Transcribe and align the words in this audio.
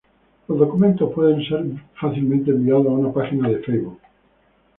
Los 0.47 0.57
documentos 0.57 1.13
pueden 1.13 1.45
ser 1.47 1.63
fácilmente 1.93 2.49
enviados 2.49 2.87
a 2.87 2.89
una 2.89 3.13
página 3.13 3.49
de 3.49 3.59
Facebook. 3.59 3.99